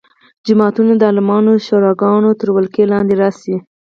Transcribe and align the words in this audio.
جوماتونه 0.45 0.93
د 0.97 1.01
عالمانو 1.09 1.53
شوراګانو 1.65 2.31
تر 2.39 2.47
ولکې 2.53 2.83
لاندې 2.91 3.13
راشي. 3.21 3.55